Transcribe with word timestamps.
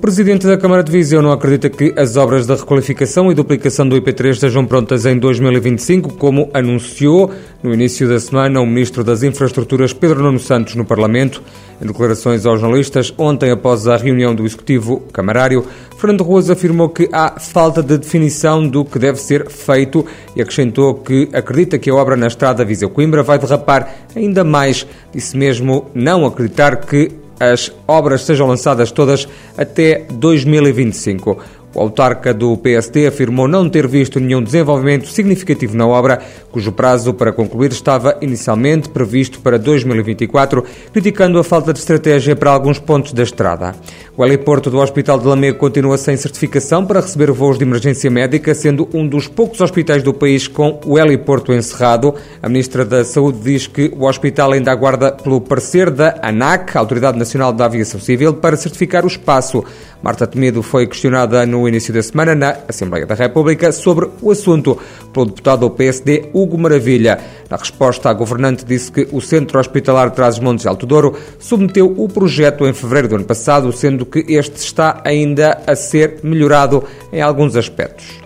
Presidente 0.00 0.46
da 0.46 0.56
Câmara 0.56 0.82
de 0.82 0.90
Viseu 0.90 1.20
não 1.20 1.30
acredita 1.30 1.68
que 1.68 1.92
as 1.94 2.16
obras 2.16 2.46
da 2.46 2.54
requalificação 2.54 3.30
e 3.30 3.34
duplicação 3.34 3.86
do 3.86 4.00
IP3 4.00 4.30
estejam 4.30 4.64
prontas 4.64 5.04
em 5.04 5.18
2025, 5.18 6.14
como 6.14 6.48
anunciou 6.54 7.30
no 7.62 7.74
início 7.74 8.08
da 8.08 8.18
semana 8.18 8.62
o 8.62 8.66
ministro 8.66 9.04
das 9.04 9.22
Infraestruturas 9.22 9.92
Pedro 9.92 10.22
Nuno 10.22 10.38
Santos 10.38 10.74
no 10.74 10.86
Parlamento. 10.86 11.42
Em 11.82 11.86
declarações 11.86 12.46
aos 12.46 12.60
jornalistas, 12.60 13.12
ontem 13.18 13.50
após 13.50 13.86
a 13.86 13.96
reunião 13.96 14.34
do 14.34 14.46
Executivo 14.46 15.00
Camarário, 15.12 15.66
Fernando 15.98 16.24
Ruas 16.24 16.48
afirmou 16.48 16.88
que 16.88 17.06
há 17.12 17.38
falta 17.38 17.82
de 17.82 17.98
definição 17.98 18.66
do 18.66 18.86
que 18.86 18.98
deve 18.98 19.18
ser 19.18 19.50
feito 19.50 20.06
e 20.34 20.40
acrescentou 20.40 20.94
que 20.94 21.28
acredita 21.32 21.78
que 21.78 21.90
a 21.90 21.94
obra 21.94 22.16
na 22.16 22.26
estrada 22.26 22.64
Viseu-Coimbra 22.64 23.22
vai 23.22 23.38
derrapar 23.38 23.94
ainda 24.16 24.42
mais. 24.42 24.86
Disse 25.12 25.36
mesmo 25.36 25.90
não 25.94 26.24
acreditar 26.24 26.76
que 26.76 27.19
as 27.40 27.72
obras 27.88 28.22
sejam 28.22 28.46
lançadas 28.46 28.92
todas 28.92 29.26
até 29.56 30.06
2025. 30.10 31.38
O 31.72 31.80
autarca 31.80 32.34
do 32.34 32.56
PSD 32.56 33.06
afirmou 33.06 33.46
não 33.46 33.68
ter 33.68 33.86
visto 33.86 34.18
nenhum 34.18 34.42
desenvolvimento 34.42 35.06
significativo 35.06 35.76
na 35.76 35.86
obra, 35.86 36.20
cujo 36.50 36.72
prazo 36.72 37.14
para 37.14 37.32
concluir 37.32 37.70
estava 37.70 38.16
inicialmente 38.20 38.88
previsto 38.88 39.40
para 39.40 39.56
2024, 39.56 40.64
criticando 40.92 41.38
a 41.38 41.44
falta 41.44 41.72
de 41.72 41.78
estratégia 41.78 42.34
para 42.34 42.50
alguns 42.50 42.80
pontos 42.80 43.12
da 43.12 43.22
estrada. 43.22 43.74
O 44.16 44.24
heliporto 44.24 44.68
do 44.68 44.78
Hospital 44.78 45.18
de 45.18 45.26
Lamego 45.26 45.58
continua 45.58 45.96
sem 45.96 46.16
certificação 46.16 46.84
para 46.84 47.00
receber 47.00 47.30
voos 47.30 47.56
de 47.56 47.64
emergência 47.64 48.10
médica, 48.10 48.52
sendo 48.54 48.88
um 48.92 49.06
dos 49.06 49.28
poucos 49.28 49.60
hospitais 49.60 50.02
do 50.02 50.12
país 50.12 50.48
com 50.48 50.80
o 50.84 50.98
heliporto 50.98 51.52
encerrado. 51.52 52.14
A 52.42 52.48
Ministra 52.48 52.84
da 52.84 53.04
Saúde 53.04 53.38
diz 53.38 53.66
que 53.66 53.92
o 53.96 54.06
hospital 54.06 54.52
ainda 54.52 54.72
aguarda 54.72 55.12
pelo 55.12 55.40
parecer 55.40 55.88
da 55.88 56.18
ANAC, 56.20 56.76
Autoridade 56.76 57.18
Nacional 57.18 57.52
da 57.52 57.64
Aviação 57.64 58.00
Civil, 58.00 58.34
para 58.34 58.56
certificar 58.56 59.04
o 59.04 59.08
espaço. 59.08 59.64
Marta 60.02 60.26
Temido 60.26 60.62
foi 60.62 60.86
questionada 60.86 61.44
no 61.46 61.59
início 61.68 61.92
da 61.92 62.02
semana 62.02 62.34
na 62.34 62.56
Assembleia 62.68 63.06
da 63.06 63.14
República 63.14 63.72
sobre 63.72 64.08
o 64.20 64.30
assunto 64.30 64.78
pelo 65.12 65.26
deputado 65.26 65.60
do 65.60 65.70
PSD 65.70 66.30
Hugo 66.32 66.58
Maravilha. 66.58 67.18
Na 67.48 67.56
resposta, 67.56 68.10
a 68.10 68.12
governante 68.12 68.64
disse 68.64 68.92
que 68.92 69.08
o 69.12 69.20
Centro 69.20 69.58
Hospitalar 69.58 70.10
Trás-os-Montes 70.10 70.66
Alto 70.66 70.86
Douro 70.86 71.16
submeteu 71.38 71.94
o 71.96 72.08
projeto 72.08 72.66
em 72.66 72.72
fevereiro 72.72 73.08
do 73.08 73.14
ano 73.16 73.24
passado, 73.24 73.72
sendo 73.72 74.06
que 74.06 74.24
este 74.28 74.56
está 74.56 75.00
ainda 75.04 75.60
a 75.66 75.74
ser 75.74 76.20
melhorado 76.22 76.84
em 77.12 77.20
alguns 77.20 77.56
aspectos. 77.56 78.20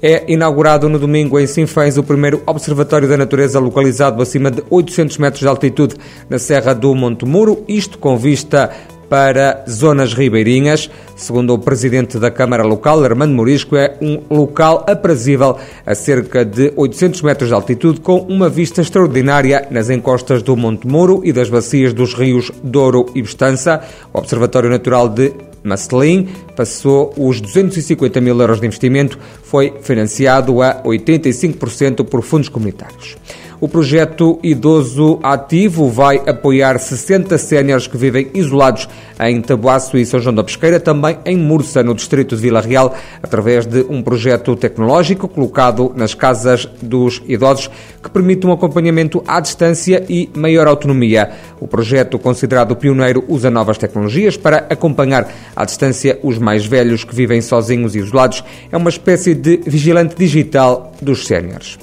É 0.00 0.32
inaugurado 0.32 0.88
no 0.88 0.98
domingo 0.98 1.40
em 1.40 1.46
Sinfãs 1.46 1.98
o 1.98 2.04
primeiro 2.04 2.40
Observatório 2.46 3.08
da 3.08 3.16
Natureza 3.16 3.58
localizado 3.58 4.22
acima 4.22 4.48
de 4.48 4.62
800 4.70 5.18
metros 5.18 5.40
de 5.40 5.48
altitude 5.48 5.96
na 6.30 6.38
Serra 6.38 6.72
do 6.72 6.94
Monte 6.94 7.24
Muro, 7.24 7.64
isto 7.66 7.98
com 7.98 8.16
vista 8.16 8.70
para 9.08 9.64
zonas 9.68 10.14
ribeirinhas. 10.14 10.90
Segundo 11.16 11.54
o 11.54 11.58
presidente 11.58 12.18
da 12.18 12.30
Câmara 12.30 12.62
Local, 12.62 13.02
Armando 13.02 13.34
Morisco, 13.34 13.76
é 13.76 13.96
um 14.00 14.22
local 14.30 14.84
aprazível 14.88 15.56
a 15.84 15.94
cerca 15.94 16.44
de 16.44 16.72
800 16.76 17.22
metros 17.22 17.48
de 17.48 17.54
altitude, 17.54 18.00
com 18.00 18.18
uma 18.18 18.48
vista 18.48 18.80
extraordinária 18.80 19.66
nas 19.70 19.90
encostas 19.90 20.42
do 20.42 20.56
Monte 20.56 20.86
Moro 20.86 21.22
e 21.24 21.32
das 21.32 21.48
bacias 21.48 21.92
dos 21.92 22.14
rios 22.14 22.50
Douro 22.62 23.06
e 23.14 23.22
Bestança. 23.22 23.80
O 24.12 24.18
Observatório 24.18 24.70
Natural 24.70 25.08
de 25.08 25.32
Macelim 25.62 26.28
passou 26.56 27.12
os 27.16 27.40
250 27.40 28.20
mil 28.20 28.40
euros 28.40 28.60
de 28.60 28.66
investimento, 28.66 29.18
foi 29.42 29.74
financiado 29.82 30.62
a 30.62 30.82
85% 30.82 32.04
por 32.04 32.22
fundos 32.22 32.48
comunitários. 32.48 33.16
O 33.60 33.66
projeto 33.66 34.38
Idoso 34.40 35.18
Ativo 35.20 35.88
vai 35.88 36.22
apoiar 36.28 36.78
60 36.78 37.36
séniores 37.38 37.88
que 37.88 37.96
vivem 37.96 38.28
isolados 38.32 38.88
em 39.18 39.40
Tabuaço 39.40 39.98
e 39.98 40.06
São 40.06 40.20
João 40.20 40.32
da 40.32 40.44
Pesqueira, 40.44 40.78
também 40.78 41.18
em 41.24 41.36
Mursa, 41.36 41.82
no 41.82 41.92
distrito 41.92 42.36
de 42.36 42.42
Vila 42.42 42.60
Real, 42.60 42.94
através 43.20 43.66
de 43.66 43.84
um 43.88 44.00
projeto 44.00 44.54
tecnológico 44.54 45.26
colocado 45.26 45.92
nas 45.96 46.14
casas 46.14 46.66
dos 46.80 47.20
idosos 47.26 47.68
que 48.00 48.08
permite 48.08 48.46
um 48.46 48.52
acompanhamento 48.52 49.24
à 49.26 49.40
distância 49.40 50.04
e 50.08 50.30
maior 50.36 50.68
autonomia. 50.68 51.32
O 51.58 51.66
projeto, 51.66 52.16
considerado 52.16 52.76
pioneiro, 52.76 53.24
usa 53.26 53.50
novas 53.50 53.76
tecnologias 53.76 54.36
para 54.36 54.68
acompanhar 54.70 55.28
à 55.56 55.64
distância 55.64 56.16
os 56.22 56.38
mais 56.38 56.64
velhos 56.64 57.02
que 57.02 57.12
vivem 57.12 57.42
sozinhos 57.42 57.96
e 57.96 57.98
isolados. 57.98 58.44
É 58.70 58.76
uma 58.76 58.88
espécie 58.88 59.34
de 59.34 59.56
vigilante 59.66 60.14
digital 60.14 60.92
dos 61.02 61.26
séniores. 61.26 61.76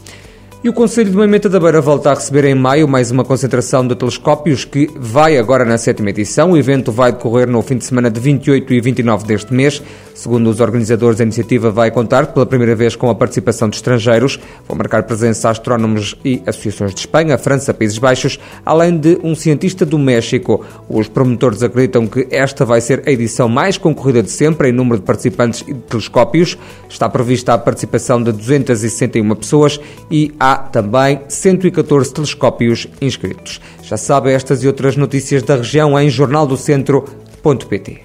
E 0.66 0.70
o 0.70 0.74
Conselho 0.74 1.12
de 1.12 1.16
Moimenta 1.16 1.48
da 1.48 1.60
Beira 1.60 1.80
volta 1.80 2.10
a 2.10 2.16
receber 2.16 2.44
em 2.46 2.56
maio 2.56 2.88
mais 2.88 3.12
uma 3.12 3.24
concentração 3.24 3.88
de 3.88 3.96
telescópios 3.96 4.66
que 4.66 4.90
vai 4.96 5.38
agora 5.38 5.64
na 5.64 5.78
sétima 5.78 6.10
edição. 6.10 6.54
O 6.54 6.58
evento 6.58 6.92
vai 6.92 7.12
decorrer 7.12 7.48
no 7.48 7.62
fim 7.62 7.78
de 7.78 7.86
semana 7.86 8.10
de 8.10 8.20
28 8.20 8.74
e 8.74 8.82
29 8.82 9.28
deste 9.28 9.54
mês. 9.54 9.80
Segundo 10.16 10.50
os 10.50 10.62
organizadores, 10.62 11.20
a 11.20 11.24
iniciativa 11.24 11.70
vai 11.70 11.92
contar 11.92 12.28
pela 12.28 12.46
primeira 12.46 12.74
vez 12.74 12.96
com 12.96 13.10
a 13.10 13.16
participação 13.16 13.68
de 13.68 13.76
estrangeiros. 13.76 14.40
Vão 14.66 14.78
marcar 14.78 15.04
presença 15.04 15.50
astrónomos 15.50 16.16
e 16.24 16.42
associações 16.48 16.94
de 16.96 17.02
Espanha, 17.02 17.38
França, 17.38 17.74
Países 17.74 17.98
Baixos, 17.98 18.40
além 18.66 18.98
de 18.98 19.20
um 19.22 19.36
cientista 19.36 19.86
do 19.86 20.00
México. 20.00 20.64
Os 20.88 21.10
promotores 21.10 21.62
acreditam 21.62 22.08
que 22.08 22.30
esta 22.32 22.64
vai 22.64 22.80
ser 22.80 23.04
a 23.06 23.12
edição 23.12 23.50
mais 23.50 23.78
concorrida 23.78 24.24
de 24.24 24.32
sempre 24.32 24.70
em 24.70 24.72
número 24.72 25.00
de 25.00 25.06
participantes 25.06 25.66
e 25.68 25.74
de 25.74 25.82
telescópios. 25.82 26.58
Está 26.90 27.10
prevista 27.10 27.54
a 27.54 27.58
participação 27.58 28.24
de 28.24 28.32
261 28.32 29.36
pessoas 29.36 29.82
e 30.10 30.34
há 30.40 30.56
também 30.56 31.20
114 31.28 32.14
telescópios 32.14 32.88
inscritos. 33.02 33.60
Já 33.84 33.98
sabe 33.98 34.32
estas 34.32 34.64
e 34.64 34.68
outras 34.68 34.96
notícias 34.96 35.44
da 35.44 35.58
região 35.58 36.00
em 36.00 36.10
jornaldocentro.pt. 36.10 38.05